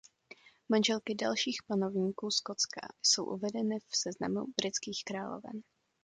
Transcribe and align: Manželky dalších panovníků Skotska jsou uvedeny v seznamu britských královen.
Manželky 0.69 1.15
dalších 1.15 1.57
panovníků 1.67 2.31
Skotska 2.31 2.81
jsou 3.03 3.25
uvedeny 3.25 3.79
v 3.79 3.97
seznamu 3.97 4.45
britských 4.61 5.03
královen. 5.05 5.61